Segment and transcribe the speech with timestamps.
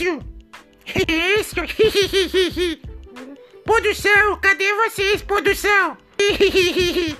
[0.00, 0.20] Isso!
[1.36, 2.78] Isso!
[3.64, 5.98] Produção, cadê vocês, produção?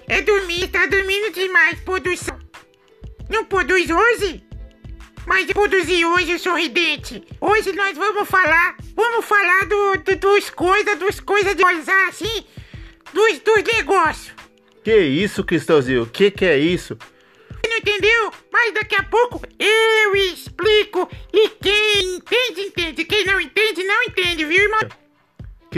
[0.08, 2.38] É dormir, tá dormindo demais, produção.
[3.28, 4.42] Não produz hoje?
[5.27, 7.22] Mas produzir hoje, sorridente.
[7.41, 12.45] Hoje nós vamos falar, vamos falar do, do dos coisas, dos coisas de coisar assim,
[13.13, 14.35] dos, dos negócios.
[14.83, 16.06] Que isso, Cristãozinho?
[16.06, 16.96] Que que é isso?
[17.68, 18.32] Não entendeu?
[18.51, 21.77] Mas daqui a pouco eu explico e quem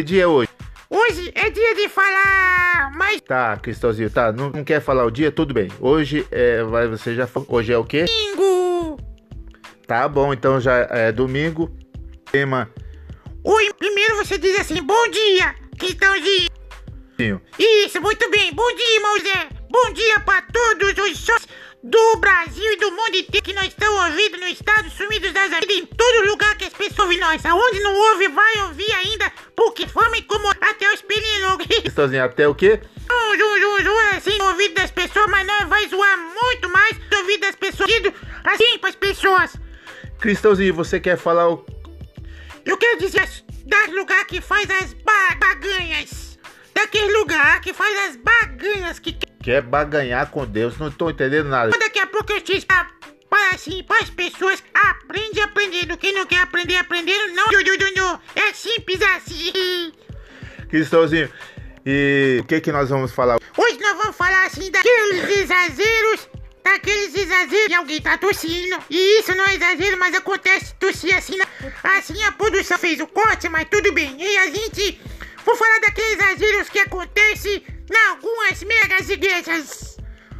[0.00, 0.48] Que dia é hoje?
[0.88, 4.32] Hoje é dia de falar mais Tá, Cristãozinho, tá.
[4.32, 5.30] Não, não quer falar o dia?
[5.30, 5.68] Tudo bem.
[5.78, 6.64] Hoje é.
[6.64, 7.46] Vai, você já falou.
[7.50, 8.06] Hoje é o quê?
[8.06, 8.96] domingo.
[9.86, 11.70] Tá bom, então já é domingo.
[12.32, 12.70] Tema.
[13.44, 17.42] Oi, primeiro você diz assim, bom dia, Cristãozinho.
[17.58, 18.54] Isso, muito bem.
[18.54, 19.48] Bom dia, irmão Zé.
[19.70, 21.46] Bom dia para todos os sócios
[21.82, 25.76] do Brasil e do mundo inteiro que nós estamos ouvindo no Estados Unidos das Américas,
[25.76, 27.44] em todo lugar que as pessoas ouvem nós.
[27.46, 31.66] Aonde não ouve, vai ouvir ainda, porque forma incomodar até os pernilongos.
[31.66, 32.80] Cristãozinho, até o quê?
[33.10, 37.56] É assim no ouvido das pessoas, mas nós vai zoar muito mais no ouvido das
[37.56, 37.90] pessoas,
[38.44, 39.56] assim para as pessoas.
[40.20, 41.64] Cristãozinho, você quer falar o.
[42.64, 43.28] Eu quero dizer
[43.64, 46.38] das lugar que faz as ba baganhas.
[46.74, 49.12] Daquele lugar que faz as baganhas que
[49.42, 50.76] Quer baganhar com Deus?
[50.78, 51.70] Não tô entendendo nada.
[51.78, 55.96] Daqui a pouco eu te para assim, para as pessoas aprende aprendendo.
[55.96, 57.46] Quem não quer aprender aprendendo, não.
[57.48, 58.20] Du, du.
[58.36, 59.92] É simples assim.
[60.68, 61.32] Cristãozinho,
[61.86, 63.38] e o que que nós vamos falar?
[63.56, 66.28] Hoje nós vamos falar assim daqueles exageros,
[66.62, 68.78] daqueles exageros que alguém tá tossindo.
[68.90, 71.36] E isso não é exagero, mas acontece tossir assim.
[71.36, 71.46] na-
[71.96, 74.16] Assim a produção fez o corte, mas tudo bem.
[74.20, 75.00] E a gente
[75.44, 79.96] vou falar daqueles exageros que acontecem em algumas megas igrejas.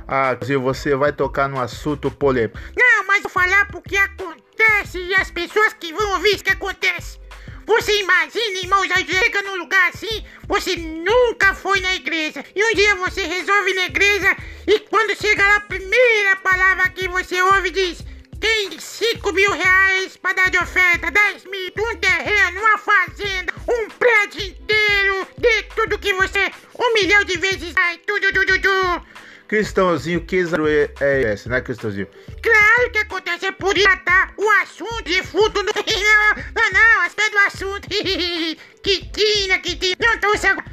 [0.06, 2.58] Ah, Cristãozinho, você vai tocar num assunto polêmico.
[2.76, 7.20] Não, mas vou falar porque acontece e as pessoas que vão ouvir isso que acontece.
[7.66, 12.44] Você imagina, irmão, já chega num lugar assim, você nunca foi na igreja.
[12.56, 16.88] E um dia você resolve ir na igreja e quando chega lá, a primeira palavra
[16.88, 18.04] que você ouve diz:
[18.40, 23.88] tem 5 mil reais para dar de oferta, 10 mil, um terreno, uma fazenda, um
[23.90, 26.49] prédio inteiro, de tudo que você,
[26.80, 29.06] um milhão de vezes, ai, tudo, tudo, tudo.
[29.46, 32.06] Cristãozinho, que é, é esse, né, Cristãozinho?
[32.40, 35.70] Claro que acontece, é por tratar o assunto de fundo no...
[35.74, 37.88] Não, não, não, as do assunto.
[38.82, 40.64] Quitina, Quitina, não tô agora.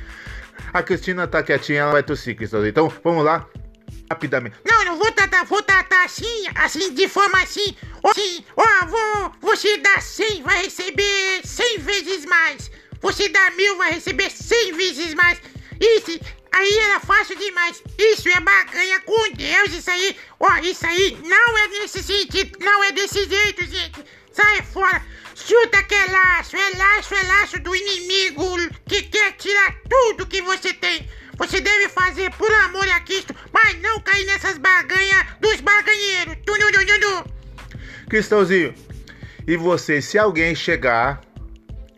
[0.74, 2.70] A Cristina tá quietinha, ela vai tossir, Cristãozinho.
[2.70, 3.48] Então, vamos lá,
[4.10, 4.58] rapidamente.
[4.64, 7.76] Não, não vou tratar, vou tratar assim, assim, de forma assim.
[8.04, 12.72] Assim, ó, vou, você dá 100, vai receber 100 vezes mais.
[13.02, 15.40] Você dá mil, vai receber 100 vezes mais.
[15.80, 16.20] Isso,
[16.52, 17.82] aí era fácil demais.
[17.98, 20.18] Isso é baganha com Deus, isso aí.
[20.40, 24.04] Ó, isso aí não é nesse sentido, não é desse jeito, gente.
[24.32, 25.04] Sai fora.
[25.36, 28.44] Chuta que é laço, é laço, é laço do inimigo
[28.88, 31.08] que quer tirar tudo que você tem.
[31.38, 36.38] Você deve fazer por amor a Cristo, mas não cair nessas baganhas dos baganheiros.
[38.10, 38.74] Cristãozinho,
[39.48, 41.22] e você, se alguém chegar,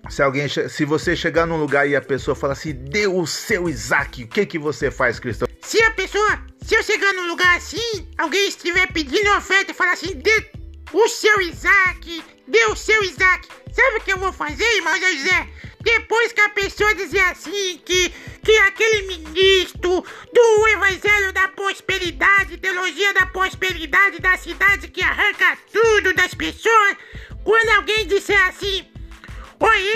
[0.09, 3.69] se alguém, se você chegar num lugar e a pessoa falar assim, deu o seu
[3.69, 5.47] Isaac, o que que você faz, Cristão?
[5.61, 9.93] Se a pessoa, se eu chegar num lugar assim, alguém estiver pedindo oferta e falar
[9.93, 10.51] assim, dê
[10.91, 15.47] o seu Isaac, dê o seu Isaac, sabe o que eu vou fazer, irmão José?
[15.81, 18.09] Depois que a pessoa dizer assim, que,
[18.43, 20.03] que aquele ministro
[20.33, 26.97] do Evangelho da Prosperidade, teologia da prosperidade da cidade que arranca tudo das pessoas,
[27.43, 28.85] quando alguém disser assim,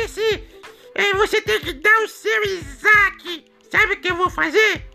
[0.03, 0.43] Esse.
[0.95, 3.45] é, você tem que dar o seu Isaac.
[3.69, 4.85] Sabe o que eu vou fazer?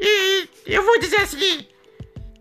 [0.00, 1.66] E eu vou dizer assim.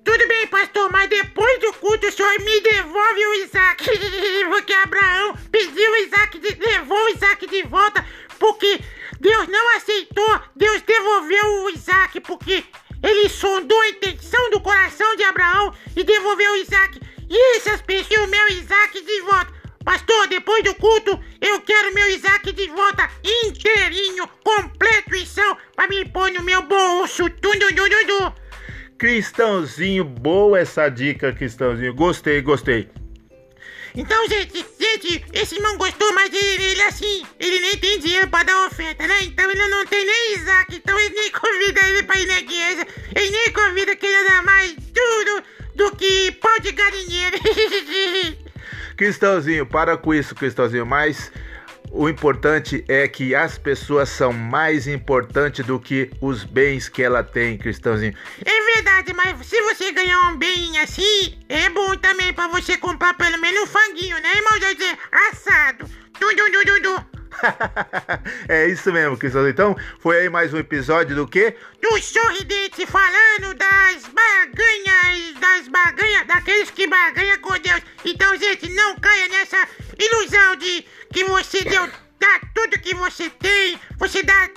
[0.04, 3.86] Tudo bem, pastor, mas depois do culto o senhor me devolve o Isaac.
[4.50, 8.06] Porque Abraão pediu o Isaac, de, levou o Isaac de volta.
[8.40, 8.82] Porque
[9.20, 10.42] Deus não aceitou.
[10.56, 12.20] Deus devolveu o Isaac.
[12.22, 12.64] Porque
[13.04, 17.00] ele sondou a intenção do coração de Abraão e devolveu o Isaac.
[17.30, 19.61] E essas pessoas, o meu Isaac de volta.
[19.92, 25.86] Pastor, depois do culto, eu quero meu Isaac de volta inteirinho, completo e são, pra
[25.86, 27.30] me pôr no meu bolso.
[27.30, 27.66] Tudo.
[28.98, 31.94] Cristãozinho, boa essa dica, Cristãozinho.
[31.94, 32.90] Gostei, gostei.
[33.94, 38.44] Então, gente, gente, esse irmão gostou, mas ele, ele assim, ele nem tem dinheiro pra
[38.44, 39.24] dar oferta, né?
[39.24, 42.88] Então ele não tem nem Isaac, então ele nem convida ele pra ir na igreja.
[43.14, 45.44] Ele nem convida que ele dá mais tudo
[45.76, 47.38] do que pau de galinheiro.
[49.02, 50.86] Cristãozinho, para com isso, Cristãozinho.
[50.86, 51.32] Mas
[51.90, 57.24] o importante é que as pessoas são mais importantes do que os bens que ela
[57.24, 58.14] tem, Cristãozinho.
[58.46, 63.16] É verdade, mas se você ganhar um bem assim, é bom também pra você comprar
[63.16, 64.96] pelo menos um franguinho, né, irmão José?
[65.32, 65.90] Assado.
[66.20, 67.21] Du, du, du, du, du.
[68.48, 69.48] é isso mesmo, Cristão.
[69.48, 71.56] Então, foi aí mais um episódio do quê?
[71.82, 77.82] Do sorridente falando das barganhas, das barganhas, daqueles que barganham com Deus.
[78.06, 79.68] Então, gente, não caia nessa
[80.00, 81.88] ilusão de que você deu,
[82.20, 84.50] dá tudo que você tem, você dá,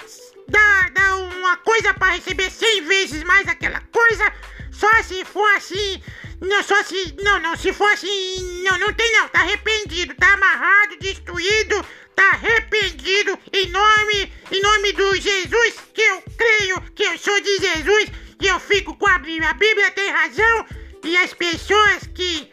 [0.49, 4.33] dá, dá uma coisa pra receber 100 vezes mais aquela coisa,
[4.71, 6.03] só se for assim.
[6.41, 7.15] Não, só se.
[7.23, 8.63] Não, não, se for assim.
[8.65, 9.29] Não, não tem não.
[9.29, 13.39] Tá arrependido, tá amarrado, destruído, tá arrependido.
[13.53, 18.47] Em nome, em nome do Jesus, que eu creio que eu sou de Jesus, e
[18.47, 19.51] eu fico com a Bíblia.
[19.51, 20.67] A Bíblia tem razão.
[21.03, 22.51] E as pessoas que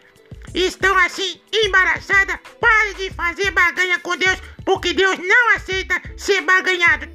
[0.53, 7.07] estão assim, embaraçadas, parem de fazer baganha com Deus, porque Deus não aceita ser baganhado.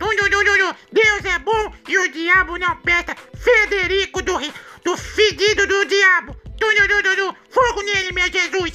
[0.93, 3.17] Deus é bom e o diabo não presta.
[3.37, 4.39] Federico do,
[4.85, 6.37] do fedido do diabo.
[7.51, 8.73] Fogo nele, meu Jesus.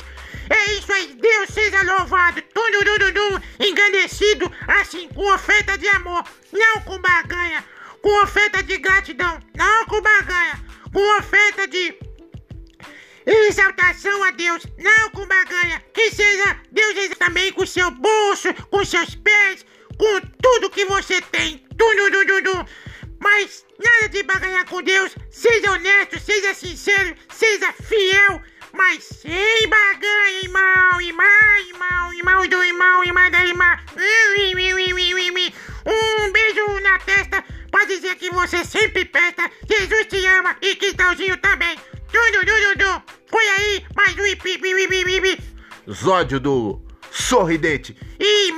[0.52, 2.42] É isso aí, Deus seja louvado.
[2.42, 2.62] Tum.
[3.60, 7.64] Engrandecido, assim, com oferta de amor, não com baganha.
[8.02, 10.60] Com oferta de gratidão, não com baganha.
[10.92, 11.98] Com oferta de
[13.26, 15.82] Exaltação a Deus, não com baganha.
[15.94, 19.66] Que seja Deus também com seu bolso, com seus pés,
[19.98, 21.66] com tudo que você tem.
[21.78, 22.66] Tudo, tudo, tudo.
[23.20, 25.16] Mas nada de baganhar com Deus.
[25.30, 28.42] Seja honesto, seja sincero, seja fiel.
[28.74, 33.78] Mas sem baganha, irmão, irmão, irmão, irmão do irmão, irmã da irmã.
[35.86, 39.50] Um beijo na testa pra dizer que você sempre presta.
[39.70, 41.78] Jesus te ama e Cristãozinho também.
[42.12, 43.04] Tudo, tudo, tudo.
[43.28, 45.92] Foi aí mais um.
[45.92, 46.82] Zódio do
[47.12, 47.98] Sorridente.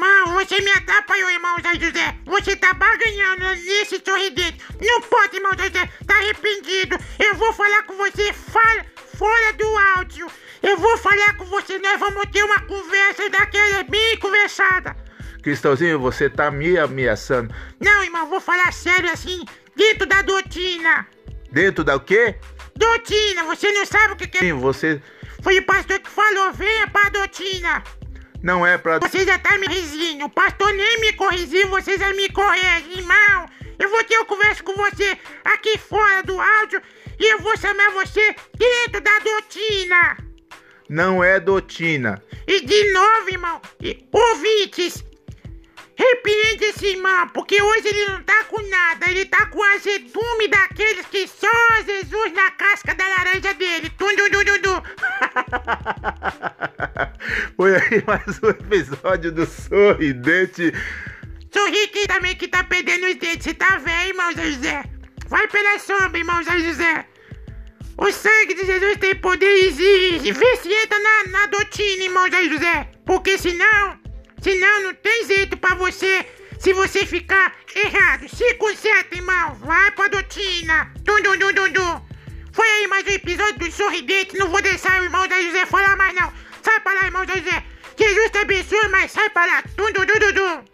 [0.04, 2.16] Irmão, você me atrapalhou, irmão Zé José.
[2.26, 4.58] Você tá baganhando nesse sorridente.
[4.82, 5.90] Não pode, irmão Zé José.
[6.06, 6.98] Tá arrependido.
[7.18, 8.86] Eu vou falar com você fora,
[9.18, 9.66] fora do
[9.96, 10.28] áudio.
[10.62, 11.80] Eu vou falar com você.
[11.80, 14.94] Nós vamos ter uma conversa daquela bem conversada.
[15.42, 17.56] Cristãozinho, você tá me ameaçando.
[17.80, 19.46] Não, irmão, vou falar sério assim.
[19.74, 21.08] Dentro da doutrina.
[21.50, 22.36] Dentro da o quê?
[22.76, 24.42] Doutrina, você não sabe o que, que é.
[24.42, 25.02] Sim, você
[25.42, 27.82] Foi o pastor que falou, venha pra doutrina.
[28.44, 29.00] Não é pra.
[29.00, 30.26] Você já tá me corrigindo.
[30.26, 33.50] O pastor nem me corrigiu, você já me corrige, irmão.
[33.80, 36.82] Eu vou ter uma conversa com você aqui fora do áudio
[37.18, 40.18] e eu vou chamar você dentro da doutrina.
[40.90, 42.22] Não é doutrina.
[42.46, 45.04] E de novo, irmão, e, ouvintes,
[45.96, 51.06] repreende esse irmão, porque hoje ele não tá com nada, ele tá com azedume daqueles
[51.08, 51.48] que só
[51.86, 53.90] Jesus na casca da laranja dele.
[53.92, 54.82] Tum, dum, dum, dum, dum.
[57.56, 60.74] Foi aí mais um episódio do Sorridente.
[61.52, 63.44] Sorri também que tá perdendo os dentes.
[63.44, 64.84] Você tá velho, irmão José.
[65.28, 67.06] Vai pela sombra, irmão José.
[67.96, 72.90] O sangue de Jesus tem poder e, vê se entra na, na doutrina, irmão José.
[73.06, 74.00] Porque senão,
[74.44, 76.26] senão não tem jeito pra você,
[76.60, 78.28] se você ficar errado.
[78.30, 79.56] Se conserta, irmão.
[79.56, 80.92] Vai pra doutrina.
[81.02, 82.02] Dum, dum, dum, dum, dum.
[82.52, 84.38] Foi aí mais um episódio do Sorridente.
[84.38, 86.32] Não vou deixar o irmão Zé José falar mais, não.
[86.62, 87.64] Sai pra lá, irmão Zé José.
[87.98, 89.64] Jesus te abençoe, mas sai pra lá.
[89.76, 90.73] Dum, dum, dum, dum, dum.